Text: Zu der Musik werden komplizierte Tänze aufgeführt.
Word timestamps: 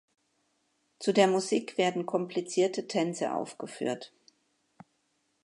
Zu 0.97 1.13
der 1.13 1.27
Musik 1.27 1.77
werden 1.77 2.07
komplizierte 2.07 2.87
Tänze 2.87 3.35
aufgeführt. 3.35 4.11